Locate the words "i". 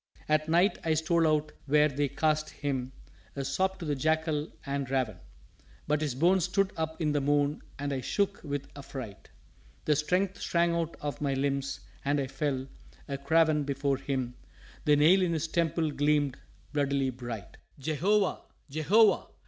0.83-0.95, 7.93-8.01, 12.19-12.25